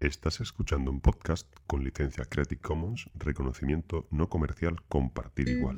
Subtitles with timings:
[0.00, 5.76] Estás escuchando un podcast con licencia Creative Commons, reconocimiento no comercial, compartir igual.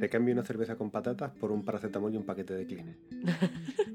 [0.00, 2.98] Te cambio una cerveza con patatas por un paracetamol y un paquete de Kleenex.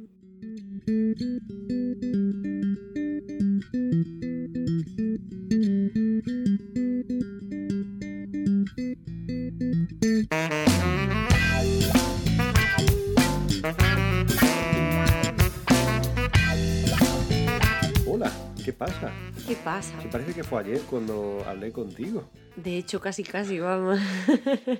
[20.50, 22.30] fue ayer cuando hablé contigo.
[22.56, 24.00] De hecho, casi casi, vamos.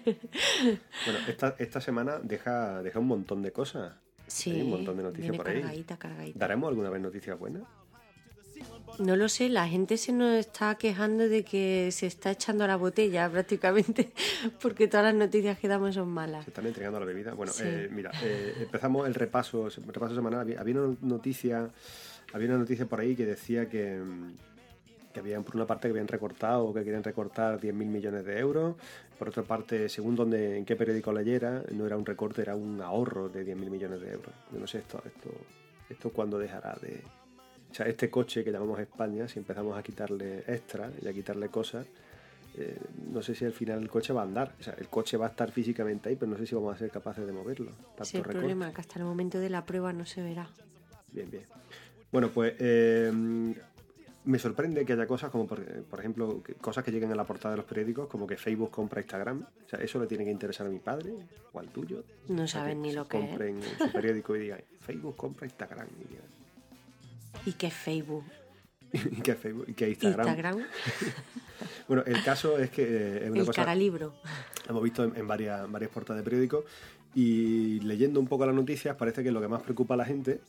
[1.06, 3.94] Bueno, esta, esta semana deja, deja un montón de cosas.
[4.28, 5.62] Sí, Hay un montón de noticias por ahí.
[5.62, 6.40] cargadita, cargadita.
[6.40, 7.64] ¿Daremos alguna vez noticias buenas?
[9.00, 12.68] No lo sé, la gente se nos está quejando de que se está echando a
[12.68, 14.12] la botella prácticamente,
[14.62, 16.44] porque todas las noticias que damos son malas.
[16.46, 17.34] Se están entregando la bebida.
[17.34, 17.64] Bueno, Sí.
[17.66, 20.42] eh, mira, eh, empezamos el repaso, el repaso semanal.
[20.42, 21.70] Había, había una noticia,
[22.34, 24.34] había una noticia por ahí que decía que, mm,
[25.18, 28.38] que habían por una parte que habían recortado o que querían recortar 10.000 millones de
[28.38, 28.76] euros.
[29.18, 32.80] Por otra parte, según donde, en qué periódico leyera, no era un recorte, era un
[32.82, 34.32] ahorro de 10.000 millones de euros.
[34.54, 35.32] Yo no sé esto, esto,
[35.90, 37.02] esto cuándo dejará de.
[37.72, 41.50] O sea, este coche que llamamos España, si empezamos a quitarle extra y a quitarle
[41.50, 41.88] cosas,
[42.56, 42.78] eh,
[43.12, 44.54] no sé si al final el coche va a andar.
[44.60, 46.78] O sea, el coche va a estar físicamente ahí, pero no sé si vamos a
[46.78, 47.72] ser capaces de moverlo.
[47.72, 48.40] Tanto es el recorte.
[48.40, 50.48] problema, que hasta el momento de la prueba no se verá.
[51.12, 51.44] Bien, bien.
[52.12, 53.12] Bueno, pues eh,
[54.28, 57.24] me sorprende que haya cosas como, por, por ejemplo, que- cosas que lleguen a la
[57.26, 59.42] portada de los periódicos, como que Facebook compra Instagram.
[59.66, 61.14] O sea, eso le tiene que interesar a mi padre
[61.54, 62.04] o al tuyo.
[62.28, 63.26] No O sea, saben ni lo que es.
[63.26, 65.88] compren su periódico y digan, Facebook compra Instagram.
[66.02, 66.26] Y, digan,
[67.46, 68.24] ¿Y qué es Facebook?
[68.94, 69.66] ¿Y qué Facebook?
[69.68, 70.28] ¿Y qué Instagram?
[70.28, 70.60] Instagram,
[71.88, 73.62] Bueno, el caso es que eh, es una el cosa...
[73.64, 74.14] caralibro.
[74.70, 76.66] hemos visto en, en varias, varias portadas de periódicos
[77.16, 80.40] y leyendo un poco las noticias parece que lo que más preocupa a la gente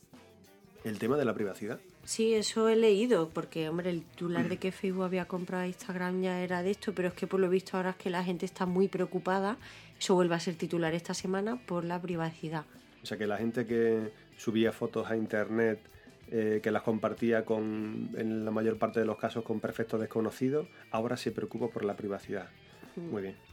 [0.83, 1.79] el tema de la privacidad.
[2.05, 6.41] Sí, eso he leído, porque, hombre, el titular de que Facebook había comprado Instagram ya
[6.41, 8.65] era de esto, pero es que por lo visto ahora es que la gente está
[8.65, 9.57] muy preocupada,
[9.99, 12.65] eso vuelve a ser titular esta semana, por la privacidad.
[13.03, 15.79] O sea que la gente que subía fotos a internet,
[16.31, 20.67] eh, que las compartía con, en la mayor parte de los casos con perfectos desconocidos,
[20.91, 22.49] ahora se preocupa por la privacidad.
[22.95, 23.48] Muy bien.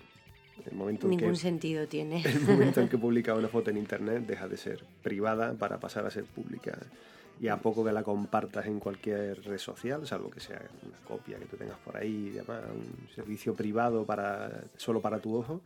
[0.64, 2.22] El momento, en Ningún que, sentido tiene.
[2.24, 6.06] el momento en que publica una foto en internet deja de ser privada para pasar
[6.06, 6.78] a ser pública.
[7.38, 11.38] Y a poco que la compartas en cualquier red social, salvo que sea una copia
[11.38, 15.60] que tú tengas por ahí y demás, un servicio privado para solo para tu ojo,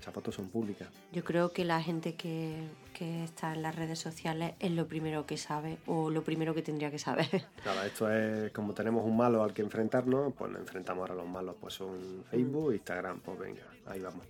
[0.00, 0.88] esas fotos son públicas.
[1.12, 5.26] Yo creo que la gente que, que está en las redes sociales es lo primero
[5.26, 7.28] que sabe o lo primero que tendría que saber.
[7.64, 11.24] Nada, esto es como tenemos un malo al que enfrentarnos, pues nos enfrentamos ahora a
[11.24, 14.24] los malos, pues son Facebook, Instagram, pues venga, ahí vamos.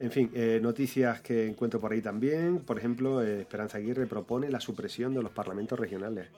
[0.00, 2.60] En fin, eh, noticias que encuentro por ahí también.
[2.60, 6.28] Por ejemplo, eh, Esperanza Aguirre propone la supresión de los parlamentos regionales.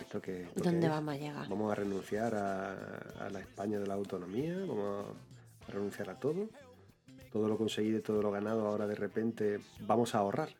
[0.00, 0.90] ¿Esto qué ¿Dónde es?
[0.90, 1.48] vamos a llegar?
[1.48, 2.72] ¿Vamos a renunciar a,
[3.26, 4.56] a la España de la autonomía?
[4.60, 5.06] ¿Vamos
[5.68, 6.48] a renunciar a todo?
[7.32, 10.50] Todo lo conseguido, todo lo ganado, ahora de repente vamos a ahorrar.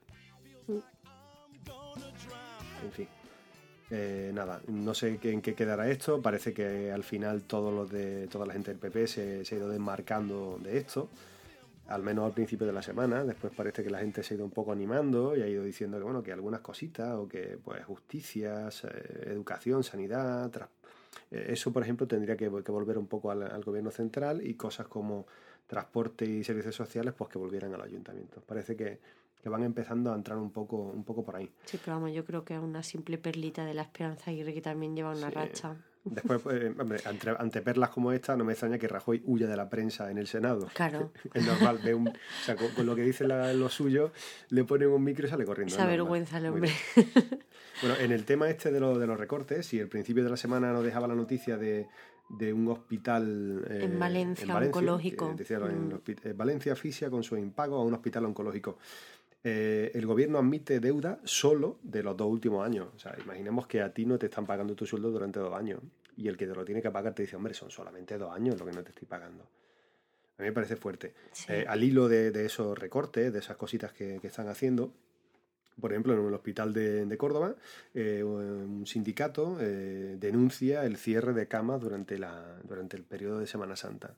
[2.84, 3.08] En fin.
[3.92, 6.22] Eh, nada, no sé en qué quedará esto.
[6.22, 9.58] Parece que al final todos los de, toda la gente del PP se, se ha
[9.58, 11.08] ido desmarcando de esto.
[11.88, 13.24] Al menos al principio de la semana.
[13.24, 15.98] Después parece que la gente se ha ido un poco animando y ha ido diciendo
[15.98, 20.52] que bueno, que algunas cositas, o que pues justicia, eh, educación, sanidad,
[21.32, 24.54] eh, eso por ejemplo tendría que, que volver un poco al, al gobierno central y
[24.54, 25.26] cosas como
[25.70, 28.42] transporte y servicios sociales pues que volvieran a los ayuntamientos.
[28.44, 28.98] Parece que,
[29.40, 31.48] que van empezando a entrar un poco, un poco por ahí.
[31.64, 34.60] Sí, pero vamos, yo creo que es una simple perlita de la Esperanza Aguirre que
[34.60, 35.34] también lleva una Sí.
[35.34, 35.76] racha.
[36.02, 39.54] Después, pues, hombre, ante, ante perlas como esta, no me extraña que Rajoy huya de
[39.54, 40.66] la prensa en el Senado.
[40.74, 41.12] Claro.
[41.34, 42.12] Es normal, ve un, o
[42.44, 44.10] sea, con, con lo que dice la- lo suyo,
[44.48, 45.74] le ponen un micro y sale corriendo.
[45.74, 46.72] Esa vergüenza el Muy hombre.
[47.82, 50.36] Bueno, en el tema este de, lo- de los recortes, si el principio de la
[50.36, 51.86] semana nos dejaba la noticia de,
[52.30, 55.34] de un hospital eh, En Valencia, oncológico.
[55.38, 56.00] eh, en Mm.
[56.24, 58.78] eh, Valencia asfixia con su impago a un hospital oncológico.
[59.42, 62.88] Eh, el gobierno admite deuda solo de los dos últimos años.
[62.94, 65.80] O sea, imaginemos que a ti no te están pagando tu sueldo durante dos años
[66.16, 68.58] y el que te lo tiene que pagar te dice, hombre, son solamente dos años
[68.58, 69.44] lo que no te estoy pagando.
[70.38, 71.14] A mí me parece fuerte.
[71.32, 71.52] Sí.
[71.66, 74.92] Al hilo de, de esos recortes, de esas cositas que, que están haciendo,
[75.78, 77.54] por ejemplo, en el hospital de, de Córdoba,
[77.94, 83.46] eh, un sindicato eh, denuncia el cierre de camas durante, la, durante el periodo de
[83.46, 84.14] Semana Santa.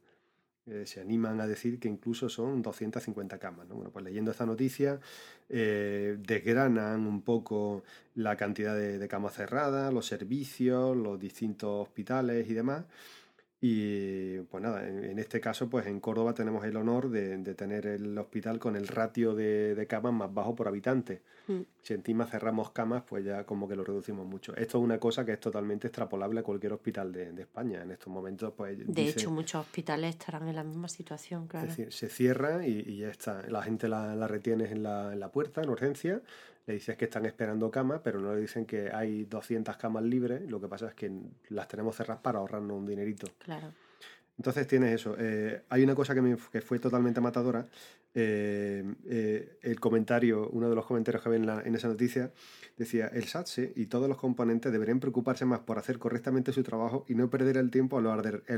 [0.67, 3.69] Eh, se animan a decir que incluso son 250 camas.
[3.69, 3.75] ¿no?
[3.75, 5.01] Bueno, pues leyendo esta noticia,
[5.49, 7.83] desgranan un poco
[8.15, 12.85] la cantidad de, de camas cerradas, los servicios, los distintos hospitales y demás.
[13.65, 18.19] Y pues nada, en, este caso, pues en Córdoba tenemos el honor de, tener el
[18.19, 21.23] hospital con el ratio de, camas más bajo por habitante.
[21.47, 21.61] Mm.
[21.81, 24.53] Si encima cerramos camas, pues ya como que lo reducimos mucho.
[24.57, 27.83] Esto es una cosa que es totalmente extrapolable a cualquier hospital de, España.
[27.83, 28.77] En estos momentos, pues...
[28.85, 31.69] De hecho, muchos hospitales estarán en la misma situación, claro.
[31.69, 33.49] Es decir, se cierra y, ya está.
[33.49, 36.21] La gente la, la retienes en la, en la puerta, en urgencia,
[36.67, 40.49] le dices que están esperando camas, pero no le dicen que hay 200 camas libres,
[40.49, 41.11] lo que pasa es que
[41.49, 43.27] las tenemos cerradas para ahorrarnos un dinerito.
[43.39, 43.73] Claro.
[44.39, 45.15] Entonces tienes eso.
[45.19, 47.69] Eh, hay una cosa que, me, que, fue totalmente matadora.
[48.15, 52.33] Eh, eh, el comentario, uno de los comentarios que había en, esa noticia,
[52.77, 57.05] decía, el SATSE y todos los componentes deberían preocuparse más por hacer correctamente su trabajo
[57.09, 58.05] y no perder el tiempo en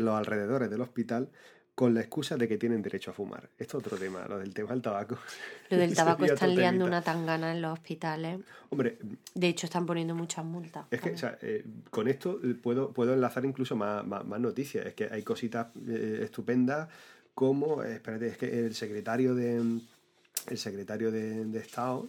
[0.05, 1.31] los alrededores del hospital
[1.75, 3.49] con la excusa de que tienen derecho a fumar.
[3.59, 5.19] Esto es otro tema, lo del tema del tabaco.
[5.71, 8.41] Lo del tabaco están liando una tangana en los hospitales.
[8.71, 8.99] Hombre.
[9.35, 10.87] De hecho, están poniendo muchas multas.
[10.91, 14.87] Es que, o sea, eh, con esto eh, puedo, puedo enlazar incluso más, más, noticias.
[14.87, 16.89] Es que hay cositas eh, estupendas
[17.35, 19.81] como, espérate, es que el secretario de
[20.49, 22.07] el secretario de, de Estado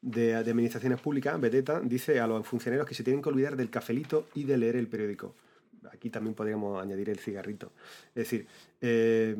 [0.00, 3.68] de, de, Administraciones Públicas, Beteta, dice a los funcionarios que se tienen que olvidar del
[3.68, 5.34] cafelito y de leer el periódico
[5.92, 7.72] aquí también podríamos añadir el cigarrito.
[8.08, 8.46] Es decir,
[8.80, 9.36] eh,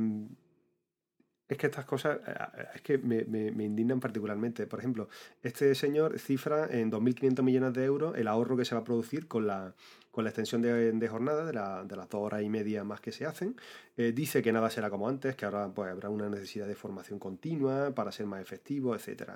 [1.48, 2.34] es que estas cosas eh,
[2.74, 4.66] es que me, me, indignan particularmente.
[4.66, 5.08] Por ejemplo,
[5.42, 9.28] este señor cifra en 2.500 millones de euros el ahorro que se va a producir
[9.28, 9.74] con la,
[10.14, 11.52] con la extensión de, jornada, de,
[11.96, 13.56] las dos horas y media más que se hacen.
[13.96, 17.18] Eh, dice que nada será como antes, que ahora pues, habrá una necesidad de formación
[17.18, 19.32] continua para ser más efectivo, etc.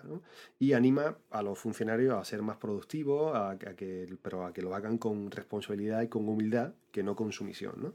[0.60, 4.72] Y anima a los funcionarios a ser más productivos, a, que, pero a que lo
[4.72, 7.74] hagan con responsabilidad y con humildad, que no con sumisión.
[7.78, 7.94] ¿no?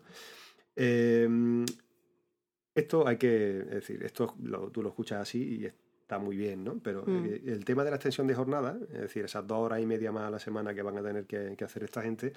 [0.76, 1.66] Eh,
[2.76, 4.36] esto hay que, decir, esto
[4.74, 5.72] tú lo escuchas así y
[6.14, 6.80] está muy bien, ¿no?
[6.84, 7.26] Pero mm.
[7.48, 10.28] el, tema de la extensión de jornada, es decir, esas dos horas y media más
[10.28, 12.34] a la semana que van a tener que, hacer esta gente,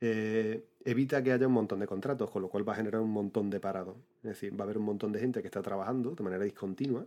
[0.00, 3.10] eh, evita que haya un montón de contratos, con lo cual va a generar un
[3.10, 3.96] montón de parados.
[4.24, 7.06] Es decir, va a haber un montón de gente que está trabajando de manera discontinua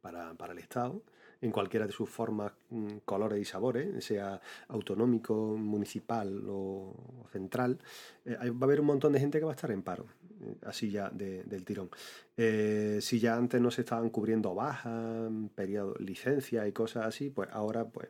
[0.00, 1.02] para, para el Estado
[1.44, 7.78] en cualquiera de sus formas, mm, colores y sabores, sea autonómico, municipal o central,
[8.24, 10.06] eh, va a haber un montón de gente que va a estar en paro,
[10.40, 11.90] eh, así ya del tirón.
[12.36, 17.50] Eh, si ya antes no se estaban cubriendo bajas, periodo, licencia y cosas así, pues
[17.52, 18.08] ahora pues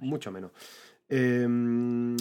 [0.00, 0.52] mucho menos.
[1.10, 2.16] Em,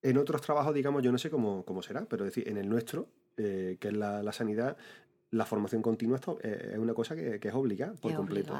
[0.00, 3.78] en otros trabajos, digamos, yo no sé cómo, será, pero decir, en el nuestro, que
[3.80, 4.76] es la, sanidad,
[5.32, 8.54] la formación continua es una cosa que, es obligada por completo.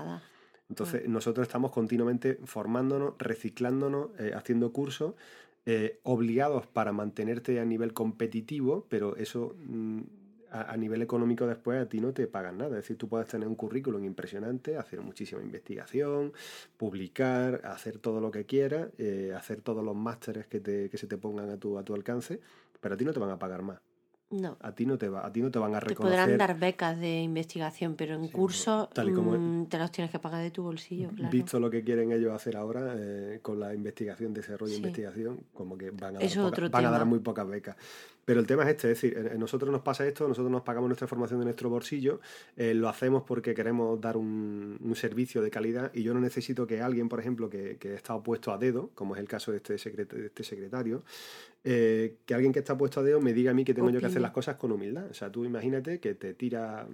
[0.69, 1.13] Entonces, mm.
[1.13, 5.15] nosotros estamos continuamente formándonos, reciclándonos, eh, haciendo cursos,
[5.67, 10.01] eh, obligados para mantenerte a nivel competitivo, pero eso mm,
[10.51, 12.71] a, nivel económico después a ti no te pagan nada.
[12.71, 16.33] Es decir, tú puedes tener un currículum impresionante, hacer muchísima investigación,
[16.77, 21.07] publicar, hacer todo lo que quieras, eh, hacer todos los másteres que, te, que se
[21.07, 22.41] te pongan a tu, a tu alcance,
[22.81, 23.88] pero a ti no te van a pagar más.
[24.31, 24.59] No.
[24.61, 26.19] A ti no te va, a ti no te van a reconocer.
[26.19, 30.43] Te podrán dar becas de investigación, pero en curso mm, te los tienes que pagar
[30.43, 31.31] de tu bolsillo, claro.
[31.31, 35.79] Visto lo que quieren ellos hacer ahora eh, con la investigación, desarrollo de investigación, como
[35.79, 37.77] que van a, dar, van a dar muy pocas becas.
[38.29, 40.87] Pero el tema es este, es decir, a nosotros nos pasa esto, nosotros nos pagamos
[40.87, 42.21] nuestra formación de nuestro bolsillo,
[42.59, 46.83] eh, lo hacemos porque queremos dar un, servicio de calidad y yo no necesito que
[46.83, 49.79] alguien, por ejemplo, que, que está opuesto a dedo, como es el caso de este,
[49.79, 51.05] de este secretario,
[51.65, 53.99] eh, que alguien que está puesto a dedo me diga a mí que tengo yo
[53.99, 55.07] que hacer las cosas con humildad.
[55.11, 56.87] O sea, tú imagínate que te tira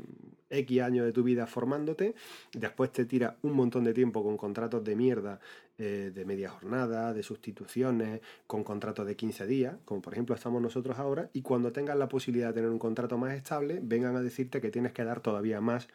[0.51, 2.15] X años de tu vida formándote,
[2.53, 5.41] después te tira un montón de tiempo con contratos de mierda
[5.77, 10.63] eh, de media jornada, de sustituciones, con contratos de 15 días, como por ejemplo estamos
[10.63, 14.23] nosotros ahora, y cuando tengas la posibilidad de tener un contrato más estable, vengan a
[14.23, 15.89] decirte que tienes que dar todavía más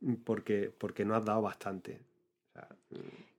[0.00, 2.00] mm, porque, porque no has dado bastante.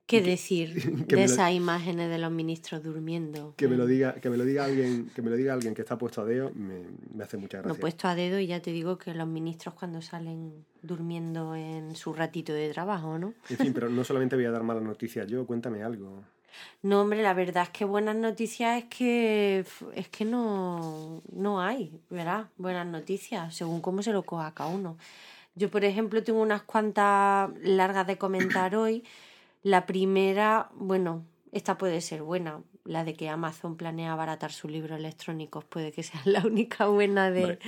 [0.06, 0.74] ¿Qué decir
[1.08, 3.54] de esas imágenes de los ministros durmiendo?
[3.56, 5.82] Que me lo diga, que me lo diga alguien, que me lo diga alguien que
[5.82, 7.74] está puesto a dedo, me, hace mucha gracia.
[7.74, 11.96] No puesto a dedo y ya te digo que los ministros cuando salen durmiendo en
[11.96, 13.34] su ratito de trabajo, ¿no?
[13.50, 16.22] En fin, pero no solamente voy a dar malas noticias yo, cuéntame algo.
[16.82, 22.00] No, hombre, la verdad es que buenas noticias es que es que no, no hay,
[22.10, 22.46] ¿verdad?
[22.56, 24.96] Buenas noticias, según cómo se lo coja cada uno.
[25.56, 29.02] Yo, por ejemplo, tengo unas cuantas largas de comentar hoy.
[29.66, 32.62] La primera, bueno, esta puede ser buena.
[32.84, 37.32] La de que Amazon planea abaratar sus libros electrónicos puede que sea la única buena
[37.32, 37.58] de...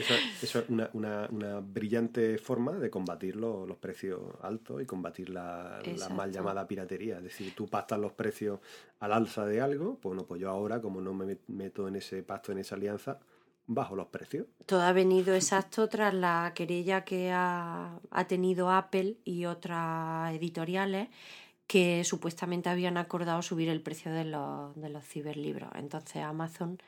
[0.40, 5.81] eso, es una, una, brillante forma de combatir los, precios altos y combatir la,
[6.14, 7.17] mal llamada piratería.
[7.17, 8.61] Es decir, tú pastas los precios
[9.00, 12.23] al alza de algo, pues no, pues yo ahora, como no me meto en ese
[12.23, 13.19] pacto, en esa alianza,
[13.67, 14.47] bajo los precios.
[14.67, 21.09] Todo ha venido exacto tras la querella que ha, ha tenido Apple y otras editoriales
[21.69, 25.71] que supuestamente habían acordado subir el precio de los, de los ciberlibros.
[25.77, 26.79] Entonces Amazon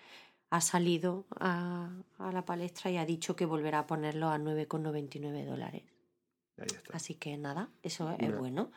[0.50, 5.44] ha salido a, a la palestra y ha dicho que volverá a ponerlo a 9,99
[5.44, 5.82] dólares.
[6.92, 8.70] Así que nada, eso es bueno.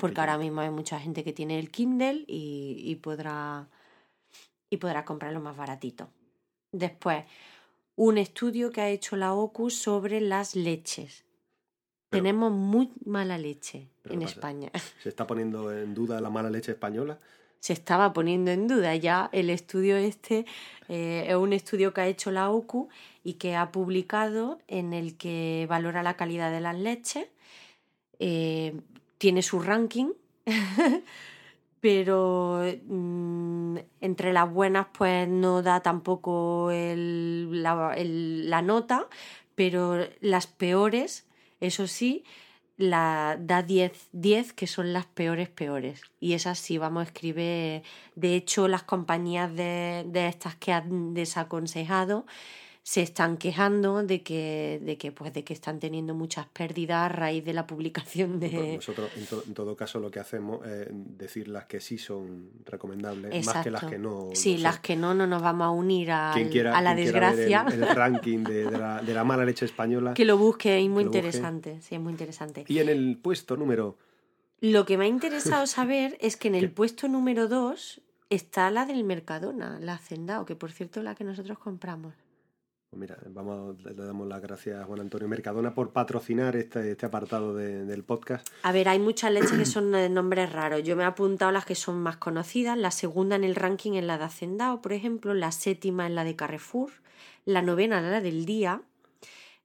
[0.00, 3.68] Porque ahora mismo hay mucha gente que tiene el Kindle y, y podrá
[4.70, 6.08] y podrá comprarlo más baratito.
[6.72, 7.24] Después,
[7.96, 11.24] un estudio que ha hecho la OCU sobre las leches.
[12.10, 14.70] Pero- Tenemos muy mala leche en España.
[15.02, 17.18] Se está poniendo en duda la mala leche española.
[17.60, 20.46] Se estaba poniendo en duda ya el estudio este.
[20.88, 22.88] eh, es un estudio que ha hecho la OCU
[23.24, 27.26] y que ha publicado en el que valora la calidad de las leches.
[28.20, 28.80] Eh,
[29.18, 30.12] tiene su ranking,
[31.80, 39.06] pero mm, entre las buenas pues no da tampoco el- la, el- la nota,
[39.54, 41.26] pero las peores,
[41.60, 42.24] eso sí,
[42.78, 46.00] la da 10, 10 que son las peores peores.
[46.20, 47.82] Y esas sí, vamos, escribe,
[48.14, 52.24] de hecho las compañías de, de estas que han desaconsejado
[52.90, 57.08] se están quejando de que, de que, pues, de que están teniendo muchas pérdidas a
[57.10, 58.76] raíz de la publicación Pues de...
[58.76, 62.48] nosotros, en, to- en todo caso, lo que hacemos es decir las que sí son
[62.64, 64.30] recomendables, más que las que no.
[64.32, 64.62] Sí, son.
[64.62, 67.66] las que no, no nos vamos a unir Quien quiera, a la desgracia.
[67.70, 70.14] el, el ranking de, de la, de la mala leche española.
[70.14, 71.18] Que lo busque, es muy busque.
[71.18, 71.82] interesante.
[71.82, 72.64] Sí, es muy interesante.
[72.68, 73.98] Y en el puesto número.
[74.62, 76.74] Lo que me ha interesado saber es que en el ¿Qué?
[76.74, 81.24] puesto número 2 está la del Mercadona, la Hacendado, que por cierto es la que
[81.24, 82.14] nosotros compramos.
[82.90, 87.04] Pues mira, vamos, le damos las gracias a Juan Antonio Mercadona por patrocinar este, este
[87.04, 88.48] apartado de- del podcast.
[88.62, 90.82] A ver, hay muchas leches que son de nombres raros.
[90.84, 92.78] Yo me he apuntado las que son más conocidas.
[92.78, 95.34] La segunda en el ranking es la de Hacendado, por ejemplo.
[95.34, 96.90] La séptima es la de Carrefour.
[97.44, 98.80] La novena la del Día.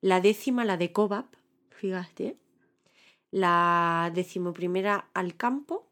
[0.02, 1.34] La décima la de Cobap,
[1.70, 2.36] fíjate.
[3.32, 5.88] La decimoprimera al campo.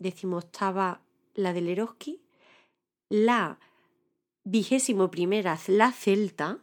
[0.00, 1.02] Decimoctava
[1.34, 2.20] la del Eroski.
[3.08, 3.60] La
[4.44, 6.58] vigésimo primera la Celta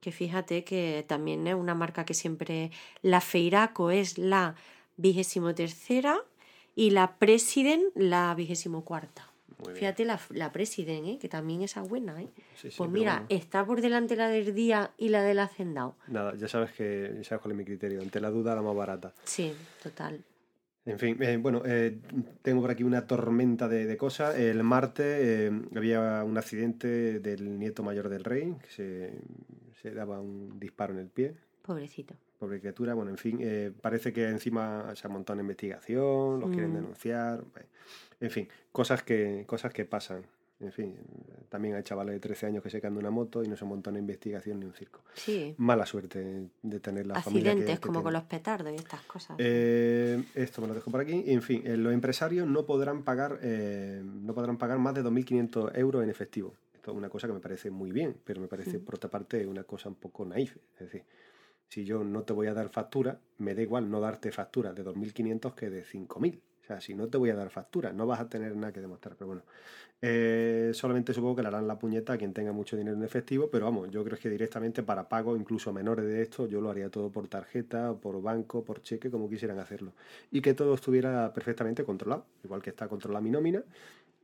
[0.00, 2.70] que fíjate que también es una marca que siempre
[3.02, 4.54] la Feiraco es la
[4.96, 6.20] vigésimo tercera
[6.74, 9.28] y la President la vigésimo cuarta.
[9.74, 11.18] Fíjate la, la President, ¿eh?
[11.20, 12.20] que también esa buena.
[12.20, 12.28] ¿eh?
[12.56, 15.94] Sí, sí, pues mira, bueno, está por delante la del día y la del hacendado.
[16.08, 18.00] Nada, ya sabes que ya sabes cuál es mi criterio.
[18.02, 19.12] Ante la duda, la más barata.
[19.24, 20.24] Sí, total.
[20.84, 21.96] En fin, eh, bueno, eh,
[22.42, 24.36] tengo por aquí una tormenta de, de cosas.
[24.36, 29.12] El martes eh, había un accidente del nieto mayor del rey, que se,
[29.80, 31.34] se daba un disparo en el pie.
[31.62, 32.14] Pobrecito.
[32.40, 33.38] Pobre criatura, bueno, en fin,
[33.80, 36.74] parece que encima se ha montado una investigación, los quieren Mm.
[36.74, 37.44] denunciar,
[38.18, 40.22] en fin, cosas que, cosas que pasan.
[40.62, 40.96] En fin,
[41.48, 43.64] también hay chavales de 13 años que se caen de una moto y no se
[43.64, 45.02] monta una investigación ni un circo.
[45.14, 45.54] Sí.
[45.58, 49.02] Mala suerte de tener la familia que- Accidentes que como con los petardos y estas
[49.02, 49.36] cosas.
[49.38, 51.24] Eh, esto me lo dejo por aquí.
[51.26, 55.72] En fin, eh, los empresarios no podrán pagar eh, no podrán pagar más de 2.500
[55.76, 56.54] euros en efectivo.
[56.74, 58.84] Esto es una cosa que me parece muy bien, pero me parece Mm.
[58.84, 60.56] por otra parte una cosa un poco naif.
[60.74, 61.02] Es decir,
[61.68, 64.82] si yo no te voy a dar factura, me da igual no darte factura de
[64.84, 66.40] 2.500 que de 5.000.
[66.62, 68.80] O sea, si no te voy a dar factura, no vas a tener nada que
[68.80, 69.16] demostrar.
[69.16, 69.42] Pero bueno,
[70.00, 73.48] eh, solamente supongo que le harán la puñeta a quien tenga mucho dinero en efectivo,
[73.50, 76.90] pero vamos, yo creo que directamente para pagos incluso menores de esto, yo lo haría
[76.90, 79.92] todo por tarjeta, por banco, por cheque, como quisieran hacerlo.
[80.30, 83.62] Y que todo estuviera perfectamente controlado, igual que está controlada mi nómina.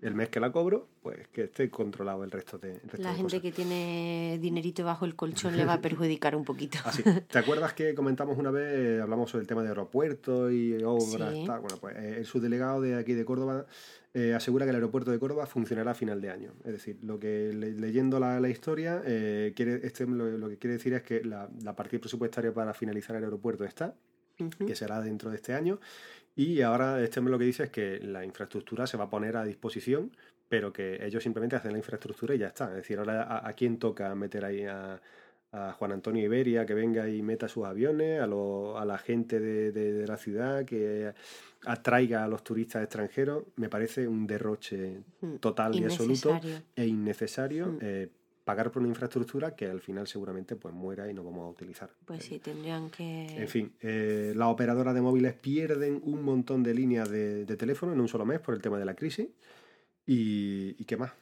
[0.00, 3.10] El mes que la cobro, pues que esté controlado el resto de, el resto la
[3.10, 3.40] de gente cosas.
[3.42, 6.78] que tiene dinerito bajo el colchón le va a perjudicar un poquito.
[6.84, 7.02] Así.
[7.02, 11.34] ¿Te acuerdas que comentamos una vez, hablamos sobre el tema de aeropuertos y obras?
[11.34, 11.44] Sí.
[11.46, 11.60] tal?
[11.60, 13.66] Bueno, pues eh, el subdelegado de aquí de Córdoba
[14.14, 16.52] eh, asegura que el aeropuerto de Córdoba funcionará a final de año.
[16.64, 20.58] Es decir, lo que le- leyendo la, la historia, eh, quiere, este, lo, lo que
[20.58, 23.94] quiere decir es que la, la partida presupuestaria para finalizar el aeropuerto está,
[24.40, 24.66] Ujú.
[24.66, 25.80] que será dentro de este año.
[26.38, 29.36] Y ahora este hombre lo que dice es que la infraestructura se va a poner
[29.36, 30.12] a disposición,
[30.48, 32.68] pero que ellos simplemente hacen la infraestructura y ya está.
[32.70, 35.00] Es decir, ahora a, a quién toca meter ahí a,
[35.50, 39.40] a Juan Antonio Iberia que venga y meta sus aviones, a, lo- a la gente
[39.40, 41.12] de, de- de la ciudad que
[41.66, 45.36] atraiga a los turistas extranjeros, me parece un derroche Mm.
[45.40, 46.38] total y absoluto
[46.76, 47.78] e innecesario Mm.
[47.80, 48.08] eh,
[48.48, 51.90] pagar por una infraestructura que al final seguramente pues muera y no vamos a utilizar.
[52.06, 53.26] Pues sí, tendrían que...
[53.36, 57.92] En fin, eh, las operadoras de móviles pierden un montón de líneas de, de teléfono
[57.92, 59.28] en un solo mes por el tema de la crisis.
[60.06, 61.12] ¿Y, y qué más?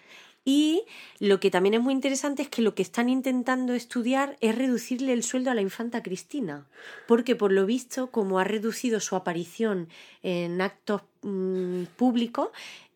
[0.49, 0.85] Y
[1.19, 5.11] lo que también es muy interesante es que lo que están intentando estudiar es reducirle
[5.11, 6.65] el sueldo a la infanta Cristina,
[7.05, 9.89] porque por lo visto, como ha reducido su aparición
[10.23, 12.51] en actos mm, públicos,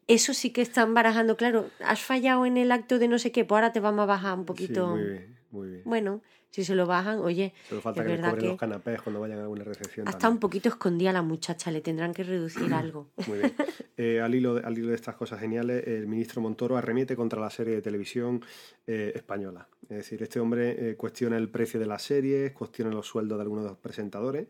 [0.08, 3.44] eso sí que están barajando, claro, has fallado en el acto de no sé qué,
[3.44, 4.86] pues ahora te vamos a bajar un poquito.
[4.86, 5.82] Sí, muy bien, muy bien.
[5.86, 9.02] Bueno, si se lo bajan, oye, Solo falta es que le cobren los que canapés
[9.02, 10.08] cuando vayan a alguna recepción.
[10.08, 10.36] hasta también.
[10.36, 13.10] un poquito escondida la muchacha, le tendrán que reducir algo.
[13.28, 13.54] Muy bien.
[13.98, 17.40] Eh, al, hilo de, al hilo de estas cosas geniales, el ministro Montoro arremete contra
[17.40, 18.44] la serie de televisión
[18.88, 19.68] eh, española.
[19.84, 23.44] Es decir, este hombre eh, cuestiona el precio de las series, cuestiona los sueldos de
[23.44, 24.48] algunos de los presentadores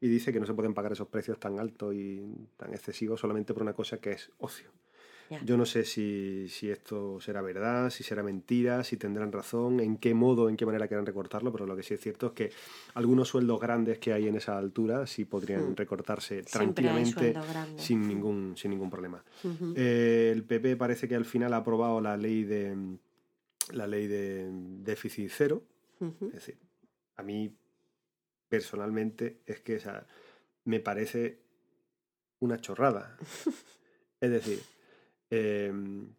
[0.00, 2.22] y dice que no se pueden pagar esos precios tan altos y
[2.56, 4.70] tan excesivos solamente por una cosa que es ocio.
[5.44, 9.96] Yo no sé si, si esto será verdad, si será mentira, si tendrán razón, en
[9.96, 12.50] qué modo, en qué manera quieran recortarlo, pero lo que sí es cierto es que
[12.94, 15.76] algunos sueldos grandes que hay en esa altura sí podrían Mm.
[15.76, 17.32] recortarse tranquilamente
[17.78, 19.24] sin ningún, sin ningún problema.
[19.76, 22.76] Eh, el PP parece que al final ha aprobado la ley de
[23.72, 25.62] la ley de déficit cero.
[26.00, 26.58] Es decir,
[27.16, 27.54] a mí
[28.48, 30.06] personalmente es que o sea,
[30.64, 31.38] me parece
[32.40, 33.16] una chorrada.
[34.20, 34.60] es decir,
[35.34, 35.72] eh,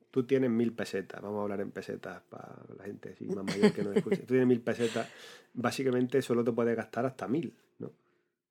[0.10, 3.71] tú tienes mil pesetas, vamos a hablar en pesetas para la gente así más mayor
[3.73, 4.17] que no escuche.
[4.21, 5.08] Tú tienes mil pesetas,
[5.54, 7.91] básicamente solo te puedes gastar hasta mil, ¿no?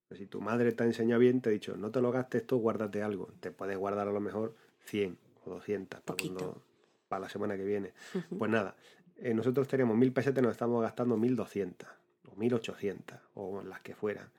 [0.09, 2.43] Pero si tu madre te ha enseñado bien, te ha dicho, no te lo gastes
[2.43, 3.33] esto, guárdate algo.
[3.41, 6.63] Te puedes guardar a lo mejor 100 o 200 para, cuando-
[7.09, 7.93] para la semana que viene.
[8.39, 8.77] Pues nada,
[9.17, 11.89] eh, nosotros teníamos mil pesetas nos estamos gastando 1200
[12.31, 14.31] o 1800 o las que fueran.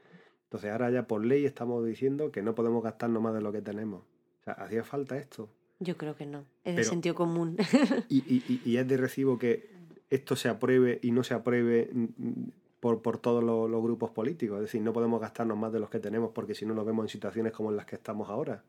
[0.46, 3.62] Entonces ahora ya por ley estamos diciendo que no podemos gastarnos más de lo que
[3.62, 4.02] tenemos.
[4.04, 5.50] O sea, hacía falta esto.
[5.80, 7.58] Yo creo que no, es de sentido común.
[8.10, 9.70] Y, y- es de recibo que
[10.10, 14.12] esto se apruebe y no se apruebe mm, mm, por, por todos los, los grupos
[14.12, 14.58] políticos.
[14.58, 17.06] Es decir, no podemos gastarnos más de los que tenemos porque si no nos vemos
[17.06, 18.64] en situaciones como en las que estamos ahora.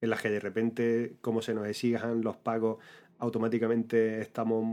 [0.00, 2.78] En las que de repente, como se nos exijan los pagos,
[3.18, 4.64] automáticamente estamos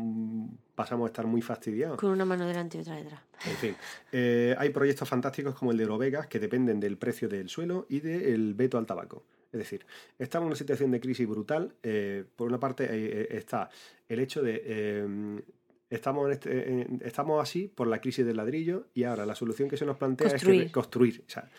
[0.75, 1.97] pasamos a estar muy fastidiados.
[1.97, 3.21] Con una mano delante y otra detrás.
[3.45, 3.75] En fin,
[4.11, 7.99] eh, hay proyectos fantásticos como el de Eurovegas que dependen del precio del suelo y
[7.99, 9.23] del veto al tabaco.
[9.51, 9.85] Es decir,
[10.17, 11.73] estamos en una situación de crisis brutal.
[11.83, 13.69] eh, por una parte eh, está
[14.07, 15.43] el hecho de...
[15.91, 19.67] Estamos, en este- en- estamos así por la crisis del ladrillo y ahora la solución
[19.69, 20.65] que se nos plantea es Construir.
[20.67, 21.23] que construir.
[21.27, 21.49] O sea,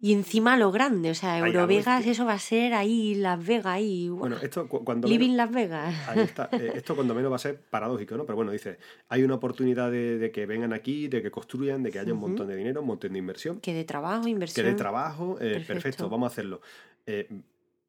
[0.00, 2.10] Y encima lo grande, o sea, Eurovegas, bestia.
[2.12, 4.08] eso va a ser ahí Las Vegas, ahí.
[4.08, 5.06] bueno, esto cu- cuando...
[5.06, 6.08] Living menos- Las Vegas.
[6.08, 6.48] Ahí está.
[6.52, 8.24] Eh, esto cuando menos va a ser paradójico, ¿no?
[8.24, 8.78] Pero bueno, dice,
[9.10, 12.18] hay una oportunidad de, de que vengan aquí, de que construyan, de que haya un
[12.20, 13.60] montón de dinero, un montón de inversión.
[13.60, 14.66] Que de trabajo, que inversión.
[14.66, 15.72] de trabajo, eh, perfecto.
[15.74, 16.08] Perfecto.
[16.08, 16.60] vamos a hacerlo.
[17.06, 17.28] Eh,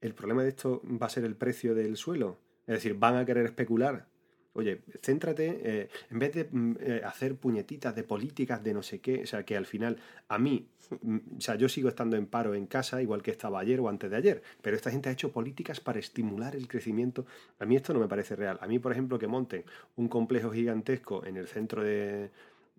[0.02, 2.38] el problema de esto va a ser el precio del suelo.
[2.68, 4.06] Es decir, van a querer especular.
[4.56, 9.00] Oye, céntrate, eh, en vez de mm, eh, hacer puñetitas de políticas de no sé
[9.00, 10.68] qué, o sea, que al final a mí,
[11.02, 13.90] mm, o sea, yo sigo estando en paro en casa, igual que estaba ayer o
[13.90, 17.26] antes de ayer, pero esta gente ha hecho políticas para estimular el crecimiento.
[17.60, 18.60] A mí esto no me parece real.
[18.62, 19.64] A mí, por ejemplo, que monten
[19.96, 22.30] un complejo gigantesco en el centro de,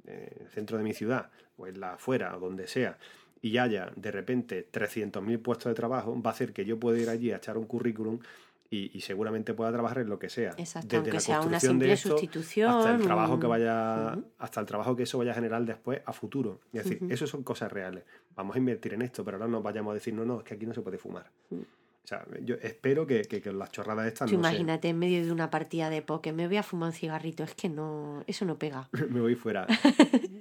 [0.07, 2.99] eh, centro de mi ciudad, o en la afuera, o donde sea,
[3.43, 7.09] y haya de repente 300.000 puestos de trabajo, va a hacer que yo pueda ir
[7.09, 8.21] allí a echar un currículum
[8.71, 10.53] y, y seguramente pueda trabajar en lo que sea.
[10.57, 12.71] Exacto, aunque sea una de simple esto sustitución.
[12.71, 16.13] hasta el trabajo que vaya, hasta el trabajo que eso vaya a generar después a
[16.13, 16.61] futuro.
[16.73, 17.13] Es decir, Ujú.
[17.13, 18.05] eso son cosas reales.
[18.35, 20.55] Vamos a invertir en esto, pero ahora no vayamos a decir, no, no, es que
[20.55, 21.31] aquí no se puede fumar.
[21.51, 21.65] Ujú.
[22.05, 25.25] O sea, yo espero que, que, que las chorradas estas Tú no imagínate en medio
[25.25, 28.45] de una partida de póker, me voy a fumar un cigarrito, es que no, eso
[28.45, 28.91] no pega.
[29.11, 29.67] me voy fuera.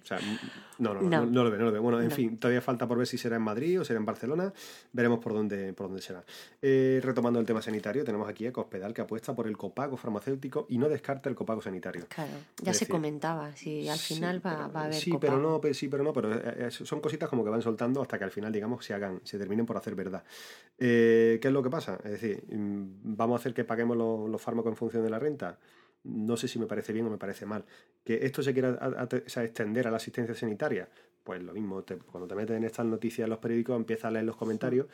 [0.04, 0.20] O sea,
[0.80, 1.26] no, no, no, No.
[1.26, 1.82] no, lo veo, no lo veo.
[1.82, 4.52] Bueno, en fin, todavía falta por ver si será en Madrid o será en Barcelona.
[4.92, 6.26] Veremos por dónde, por dónde será.
[6.62, 10.66] Eh, retomando el tema sanitario, tenemos aquí a Cospedal que apuesta por el copago farmacéutico
[10.68, 12.06] y no descarta el copago sanitario.
[12.10, 14.96] Claro, ya Es se decir, comentaba, si al Sí, final va, pero- va a haber
[14.96, 15.32] sí, copago.
[15.36, 18.02] pero no, pero sí, pero no, pero eh, eh, son cositas como que van soltando
[18.02, 20.26] hasta que al final, digamos, se hagan, se terminen por hacer verdad.
[20.80, 22.00] Eh, ¿Qué lo que pasa?
[22.04, 25.60] Es decir, mm, ¿vamos a hacer que paguemos los, fármacos en función de la renta?
[26.04, 27.66] No sé si me parece bien o me parece mal.
[28.04, 30.90] ¿Que esto se quiera extender a la asistencia sanitaria?
[31.24, 34.26] Pues lo mismo, cuando te metes en estas noticias en los periódicos, empiezas a leer
[34.26, 34.88] los comentarios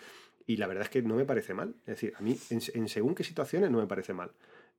[0.46, 1.74] y la verdad es que no me parece mal.
[1.82, 4.32] Es decir, a mí, en, en según qué situaciones, no me parece mal.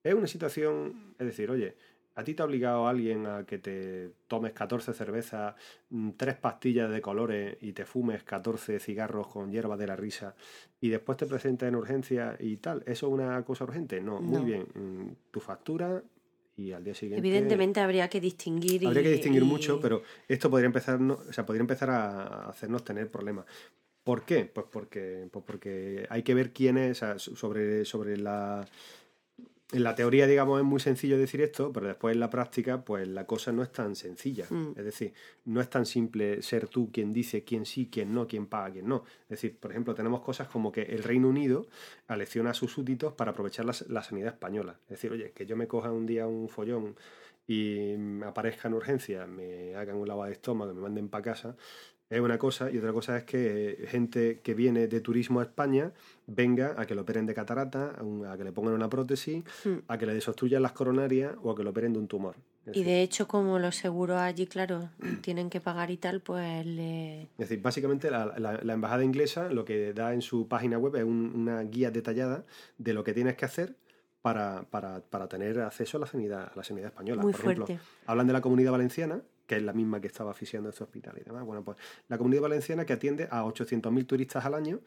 [0.04, 1.76] Es una situación, es decir, oye,
[2.20, 5.54] ¿a ti te ha obligado alguien a que te tomes 14 cervezas,
[5.90, 10.34] mm, tres pastillas de colores y te fumes 14 cigarros con hierba de la risa
[10.80, 12.82] y después te presentas en urgencia y tal?
[12.86, 14.00] ¿Eso es una cosa urgente?
[14.00, 14.66] No, muy bien.
[14.74, 16.02] mm, Tu factura
[16.56, 17.26] y al día siguiente...
[17.26, 18.86] Evidentemente habría que distinguir.
[18.86, 22.48] Habría y- que distinguir y- mucho, pero esto podría empezar, o sea, podría empezar a
[22.48, 23.46] hacernos tener problemas.
[24.04, 24.44] ¿Por qué?
[24.46, 28.66] Pues porque, pues porque hay que ver quién es, sobre, sobre la...
[29.72, 33.06] En la teoría, digamos, es muy sencillo decir esto, pero después en la práctica, pues
[33.06, 34.46] la cosa no es tan sencilla.
[34.50, 34.72] Mm.
[34.76, 35.12] Es decir,
[35.44, 38.88] no es tan simple ser tú quien dice quién sí, quién no, quién paga, quién
[38.88, 39.04] no.
[39.24, 41.68] Es decir, por ejemplo, tenemos cosas como que el Reino Unido
[42.08, 44.80] alecciona a sus súbditos para aprovechar la, la sanidad española.
[44.84, 46.96] Es decir, oye, que yo me coja un día un follón
[47.46, 51.56] y me aparezca en urgencia, me hagan un lavado de estómago, me manden para casa,
[52.10, 52.70] es una cosa.
[52.70, 55.92] Y otra cosa es que eh, gente que viene de turismo a España
[56.26, 57.94] venga a que lo operen de catarata,
[58.28, 59.70] a, que le pongan una prótesis, Mm.
[59.88, 62.34] a que le desobstruyan las coronarias o a que lo operen de un tumor.
[62.66, 64.90] Es Y decir, de hecho, como los seguros allí, claro,
[65.22, 67.22] tienen que pagar y tal, pues le...
[67.22, 70.96] Es decir, básicamente la, la- la embajada inglesa lo que da en su página web
[70.96, 72.44] es un- una guía detallada
[72.76, 73.76] de lo que tienes que hacer
[74.20, 77.22] para, para- para tener acceso a la sanidad, a la sanidad española.
[77.22, 77.82] Muy Por ejemplo, fuerte.
[78.06, 81.24] hablan de la comunidad valenciana, que es la misma que estaba asfixiando este hospital y
[81.24, 81.44] demás.
[81.44, 84.78] Bueno, pues la comunidad valenciana que atiende a 800.000 turistas al año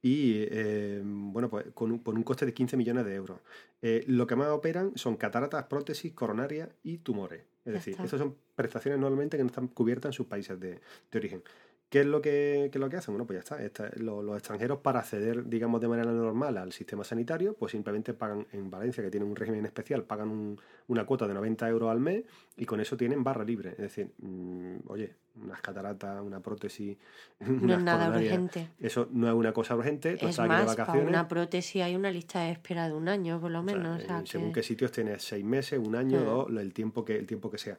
[0.00, 3.40] y, eh, bueno, pues con un, por un coste de 15 millones de euros.
[3.82, 7.42] Eh, lo que más operan son cataratas, prótesis, coronarias y tumores.
[7.66, 10.80] Es Ya decir, estas son prestaciones normalmente que no están cubiertas en sus países de,
[11.10, 11.42] de origen.
[11.88, 13.14] ¿Qué es lo que, qué es lo que hacen?
[13.14, 13.62] Bueno, pues ya está.
[13.62, 18.12] Esta- lo- los extranjeros para acceder, digamos, de manera normal al sistema sanitario, pues simplemente
[18.12, 21.88] pagan en Valencia, que tiene un régimen especial, pagan un- una cuota de 90 euros
[21.90, 22.24] al mes
[22.56, 23.70] y con eso tienen barra libre.
[23.70, 26.96] Es decir, mm, oye, unas cataratas, una prótesis,
[27.68, 28.68] No es nada urgente.
[28.80, 30.16] Eso no es una cosa urgente.
[30.16, 32.94] Tú Es estás aquí de más, para una prótesis hay una lista de espera de
[32.94, 34.02] un año, por lo O sea, menos.
[34.02, 37.16] o sea, según que- qué sitios tienes seis meses, un año, dos, el tiempo que
[37.16, 37.78] el tiempo que sea.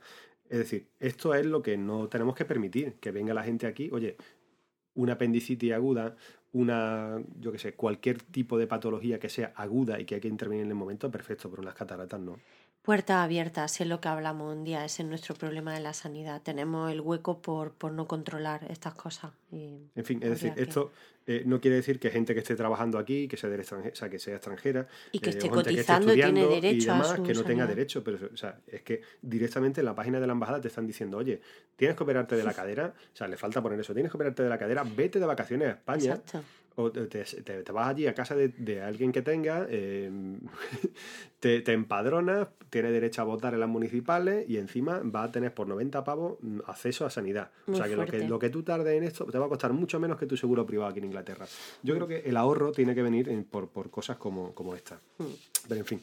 [0.49, 3.89] Es decir, esto es lo que no tenemos que permitir, que venga la gente aquí,
[3.91, 4.17] oye,
[4.95, 6.15] una apendicitis aguda,
[6.53, 10.27] una, yo qué sé, cualquier tipo de patología que sea aguda y que hay que
[10.27, 12.39] intervenir en el momento, perfecto, pero unas cataratas no.
[12.81, 16.41] Puertas abiertas, es lo que hablamos un día, ese es nuestro problema de la sanidad.
[16.41, 19.33] Tenemos el hueco por, por no controlar estas cosas.
[19.51, 20.91] y En fin, es decir, que- esto
[21.27, 23.95] eh, no quiere decir que gente que esté trabajando aquí, que sea, del extranje- o
[23.95, 26.55] sea, que sea extranjera, Y que eh, esté o gente que esté cotizando tiene estudiando
[26.55, 28.03] derecho y a demás, su que no tenga derecho.
[28.03, 31.17] Pero, o sea, es que directamente en la página de la embajada te están diciendo,
[31.17, 31.41] oye,
[31.75, 34.41] tienes que operarte de la cadera, o sea, le falta poner eso, tienes que operarte
[34.43, 36.43] de la cadera, vete de vacaciones a España, Exacto.
[36.79, 40.11] O te, te- te- te vas allí a casa de, de alguien que tenga, eh,
[41.39, 45.53] te, te empadronas, tienes derecho a votar en las municipales y encima va a tener
[45.53, 47.49] por 90 pavos mm, acceso a sanidad.
[47.67, 49.73] o sea que lo, que lo que tú tardes en esto te va a costar
[49.73, 51.45] mucho menos que tu seguro privado aquí en Inglaterra.
[51.83, 54.99] Yo creo que el ahorro tiene que venir en- por, por cosas como, como esta.
[55.17, 55.23] Mm.
[55.67, 56.01] Pero en fin,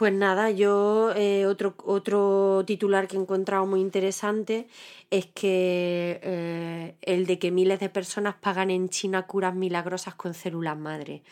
[0.00, 4.66] Pues nada, yo eh, otro, otro titular que he encontrado muy interesante
[5.10, 10.32] es que eh, el de que miles de personas pagan en China curas milagrosas con
[10.32, 11.22] células madre.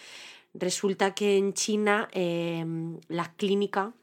[0.52, 2.62] Resulta que en China eh,
[3.08, 3.94] las clínicas,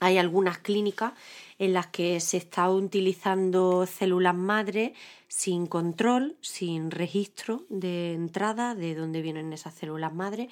[0.00, 1.12] hay algunas clínicas
[1.58, 4.94] en las que se está utilizando células madre
[5.26, 10.48] sin control, sin registro de entrada de dónde vienen esas células madre.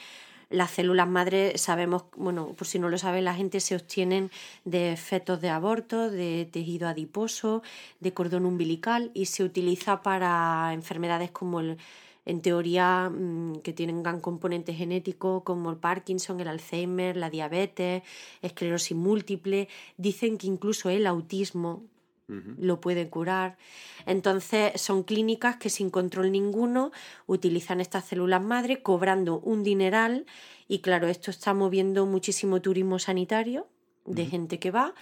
[0.48, 4.30] Las células madre sabemos, bueno, por si no lo sabe la gente, se obtienen
[4.64, 7.62] de fetos de aborto, de tejido adiposo,
[7.98, 11.78] de cordón umbilical y se utiliza para enfermedades como el,
[12.26, 18.04] en teoría mm, que tengan componente genético como el Parkinson, el Alzheimer, la diabetes,
[18.42, 19.68] esclerosis múltiple.
[19.96, 21.82] Dicen que incluso el autismo
[22.28, 23.56] lo puede curar.
[24.04, 26.90] Entonces son clínicas que sin control ninguno
[27.26, 30.26] utilizan estas células madre cobrando un dineral
[30.68, 33.68] y claro, esto está moviendo muchísimo turismo sanitario
[34.04, 34.94] de gente que va.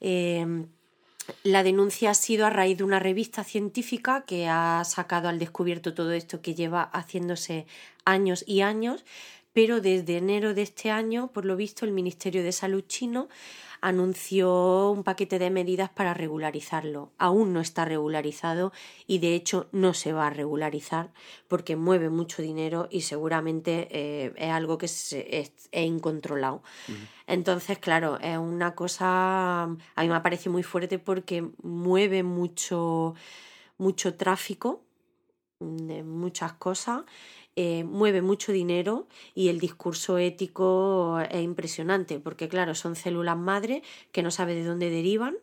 [0.00, 0.64] Eh,
[1.42, 5.94] la denuncia ha sido a raíz de una revista científica que ha sacado al descubierto
[5.94, 7.66] todo esto que lleva haciéndose
[8.04, 9.04] años y años,
[9.52, 13.28] pero desde enero de este año, por lo visto, el Ministerio de Salud chino
[13.80, 17.12] anunció un paquete de medidas para regularizarlo.
[17.18, 18.72] Aún no está regularizado
[19.06, 21.12] y de hecho no se va a regularizar
[21.48, 26.62] porque mueve mucho dinero y seguramente eh, es algo que es, incontrolado.
[27.26, 33.14] Entonces, claro, es una cosa, a mí me parece muy fuerte porque mueve mucho,
[33.78, 34.82] mucho tráfico
[35.60, 37.02] de muchas cosas
[37.56, 43.82] eh, mueve mucho dinero y el discurso ético es impresionante, porque claro, son células madre
[44.12, 45.36] que no sabe de dónde derivan.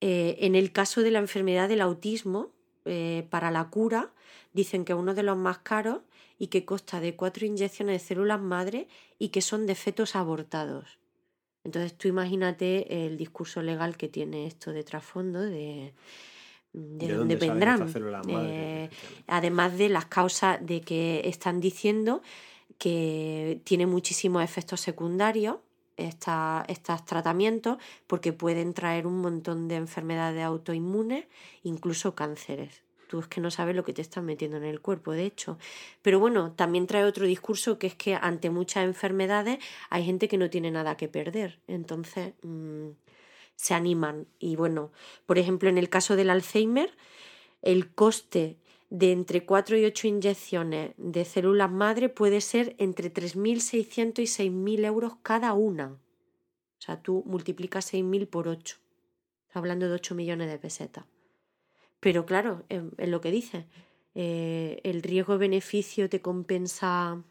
[0.00, 2.50] Eh, en el caso de la enfermedad del autismo,
[2.84, 4.12] eh, para la cura,
[4.52, 6.00] dicen que es uno de los más caros
[6.38, 8.88] y que consta de cuatro inyecciones de células madre
[9.18, 10.98] y que son de fetos abortados.
[11.64, 15.94] Entonces tú imagínate el discurso legal que tiene esto de trasfondo de
[16.74, 17.88] de, dónde, vendrán.
[18.28, 18.90] Eh,
[19.28, 22.20] además de las causas de que están diciendo
[22.78, 25.56] que tiene muchísimos efectos secundarios
[25.96, 31.26] estos tratamientos porque pueden traer un montón de enfermedades autoinmunes,
[31.62, 32.82] incluso cánceres.
[33.06, 35.56] Tú es que no sabes lo que te están metiendo en el cuerpo, de hecho.
[36.02, 39.58] Pero bueno, también trae otro discurso que es que ante muchas enfermedades
[39.90, 41.60] hay gente que no tiene nada que perder.
[41.68, 42.88] Entonces, mm,
[43.56, 44.26] se animan.
[44.38, 44.92] Y bueno,
[45.26, 46.90] por ejemplo, en el caso del Alzheimer,
[47.62, 48.58] el coste
[48.90, 54.84] de entre 4 y 8 inyecciones de células madre puede ser entre 3.600 y 6.000
[54.84, 55.88] euros cada una.
[55.88, 55.98] O
[56.78, 58.76] sea, tú multiplicas 6.000 por 8.
[59.42, 61.04] Estás hablando de 8 millones de pesetas.
[61.98, 63.66] Pero claro, es, lo que dice.
[64.14, 67.22] Eh, el riesgo-beneficio te compensa.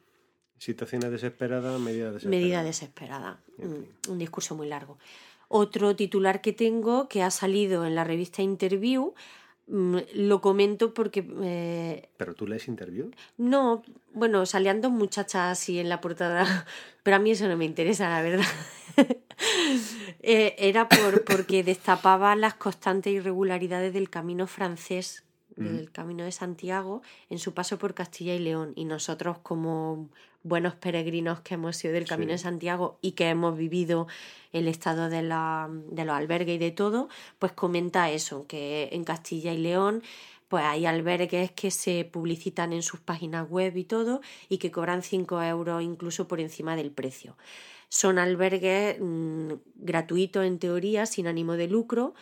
[0.57, 2.41] Situaciones desesperadas, medida desesperada.
[2.41, 3.39] Medida desesperada.
[4.09, 4.97] un discurso muy largo.
[5.55, 9.13] Otro titular que tengo que ha salido en la revista Interview,
[9.67, 11.23] mm, lo comento porque...
[11.43, 13.11] Eh, ¿Pero tú lees Interview?
[13.37, 16.65] No, bueno, salían dos muchachas así en la portada,
[17.03, 18.47] pero a mí eso no me interesa, la verdad.
[20.25, 25.25] Eh, era por, porque destapaba las constantes irregularidades del camino francés
[25.57, 28.73] del Camino de Santiago en su paso por Castilla y León.
[28.75, 30.09] Y nosotros, como
[30.43, 34.07] buenos peregrinos que hemos sido del Camino de Santiago y que hemos vivido
[34.51, 39.03] el estado de, la, de los albergues y de todo, pues comenta eso, que en
[39.03, 40.03] Castilla y León
[40.53, 45.01] pues hay albergues que se publicitan en sus páginas web y todo y que cobran
[45.01, 47.35] 5 euros incluso por encima del precio.
[47.89, 52.13] Son albergues mm, gratuitos en teoría, sin ánimo de lucro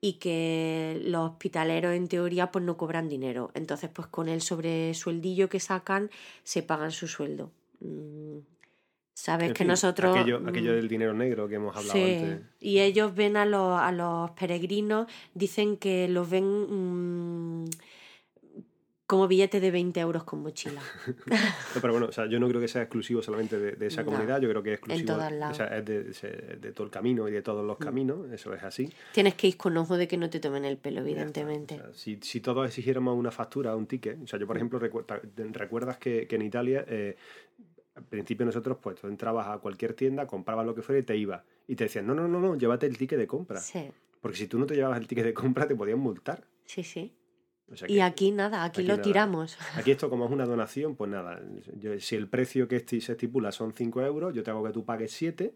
[0.00, 3.50] y que los hospitaleros en teoría pues no cobran dinero.
[3.54, 6.10] Entonces pues con el sobresueldillo que sacan
[6.44, 7.50] se pagan su sueldo.
[7.80, 8.38] Mm,
[9.14, 10.16] sabes que nosotros...
[10.16, 12.40] Aquello, aquello, mm, del dinero negro que hemos hablado antes.
[12.58, 17.64] Y ellos ven a los, a los peregrinos, dicen que los ven...
[17.64, 17.70] Mm,
[19.10, 20.80] como billete de 20 euros con mochila.
[21.82, 24.48] pero bueno, o sea, yo no creo que sea exclusivo solamente de, esa comunidad, yo
[24.48, 27.82] creo que es exclusivo es de, todo el camino y de todos los mm.
[27.82, 28.88] caminos, eso es así.
[29.12, 31.82] Tienes que ir con ojo de que no te tomen el pelo, evidentemente.
[31.92, 34.58] si, si, todos exigiéramos una factura, un ticket, o sea, yo por mm.
[34.58, 34.78] ejemplo,
[35.54, 37.16] recuerdas que, que en Italia, eh,
[37.96, 41.16] al principio nosotros, pues tú entrabas a cualquier tienda, comprabas lo que fuera y te
[41.16, 41.42] ibas.
[41.66, 43.58] Y te decían, no, no, no, no, llévate el ticket de compra.
[43.58, 43.90] Sí.
[44.20, 46.44] Porque si tú no te llevabas el ticket de compra, te podían multar.
[46.64, 47.12] Sí, sí
[47.88, 49.56] y aquí nada, aquí, lo tiramos.
[49.76, 51.40] Aquí esto como es una donación, pues nada,
[51.98, 55.12] si el precio que se estipula son 5 euros, yo te hago que tú pagues
[55.12, 55.54] 7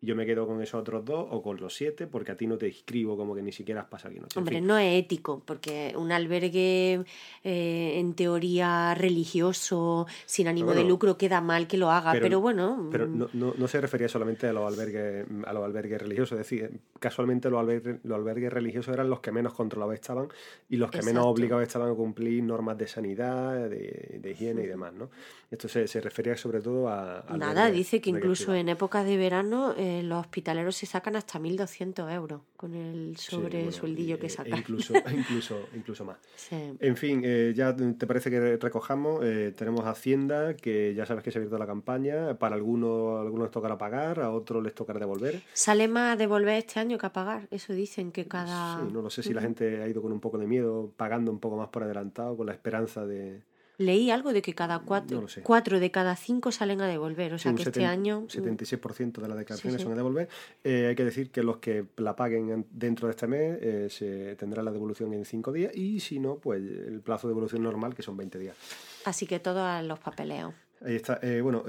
[0.00, 2.46] y yo me quedo con esos otros dos o con los 7 porque a ti
[2.46, 4.20] no te inscribo como que ni siquiera has pasado aquí.
[4.20, 4.26] ¿no?
[4.36, 7.04] Hombre, no es ético porque un albergue
[7.44, 12.88] eh, en teoría religioso, sin ánimo de lucro, queda mal que lo haga, pero, bueno...
[12.90, 13.28] Pero mm.
[13.32, 17.50] no, no, se refería solamente a los albergues, a los albergues religiosos, es decir, casualmente
[17.50, 20.28] los albergues, los albergues religiosos eran los que menos controlados estaban
[20.68, 24.92] y los que menos obligados estaban a cumplir normas de sanidad, de, higiene y demás,
[24.92, 25.08] ¿no?
[25.50, 27.24] Esto se, se refería sobre todo a...
[27.36, 32.12] Nada, dice que incluso en épocas de verano eh, los hospitaleros se sacan hasta 1.200
[32.12, 34.58] euros con el sobre sueldillo que sacan.
[34.58, 36.18] incluso, incluso, incluso más.
[36.50, 39.24] En fin, eh, ya te parece que recojamos.
[39.24, 42.38] Eh, tenemos Hacienda, que ya sabes que se ha abierto la campaña.
[42.38, 45.42] Para algunos, algunos tocará pagar, a otros les tocará devolver.
[45.52, 47.48] Sale más a devolver este año que a pagar.
[47.50, 48.80] Eso dicen que cada...
[48.80, 51.30] Sí, no lo sé si la gente ha ido con un poco de miedo, pagando
[51.30, 53.42] un poco más por adelantado, con la esperanza de
[53.78, 57.54] Leí algo de que cada cuatro, cuatro de cada cinco salen a devolver, o sea
[57.54, 58.26] que este año...
[58.28, 60.28] 76% de las declaraciones son a devolver.
[60.64, 64.36] Eh, hay que decir que los que la paguen dentro de este mes eh, se
[64.36, 67.94] tendrá la devolución en cinco días y si no, pues el plazo de devolución normal,
[67.94, 68.56] que son 20 días.
[69.04, 70.54] Así que todos los papeleos.
[70.80, 71.18] Ahí está.
[71.22, 71.64] Eh, bueno,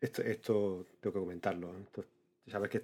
[0.00, 1.72] esto, esto tengo que comentarlo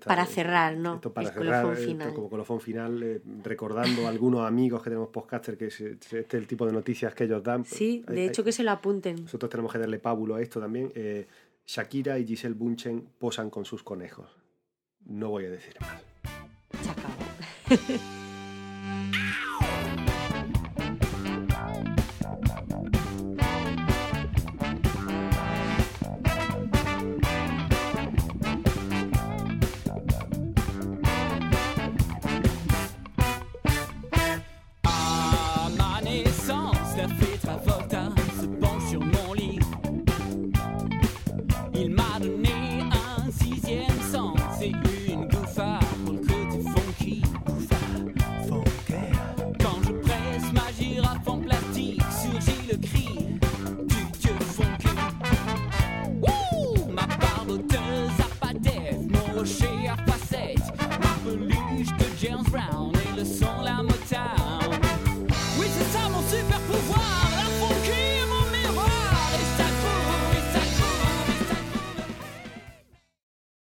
[0.04, 1.00] para cerrar, ¿no?
[1.00, 2.14] para cerrar, final.
[2.14, 6.46] como colofón final, eh, recordando a algunos amigos que tenemos podcaster que este es el
[6.46, 7.64] tipo de noticias que ellos dan.
[7.64, 9.22] Sí, de hecho que se lo apunten.
[9.22, 10.92] Nosotros tenemos que darle pábulo a esto también.
[10.94, 11.26] Eh,
[11.66, 14.28] Shakira y Giselle Bunchen posan con sus conejos.
[15.06, 16.02] No voy a decir más.
[16.82, 18.14] Se acabó.